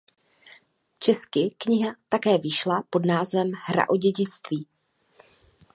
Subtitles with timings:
[0.99, 4.67] Česky kniha také vyšla pod názvem "Hra o dědictví".